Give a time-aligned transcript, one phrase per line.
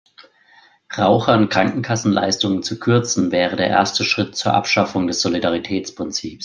[0.97, 6.39] Rauchern Krankenkassenleistungen zu kürzen, wäre der erste Schritt zur Abschaffung des Solidaritätsprinzips.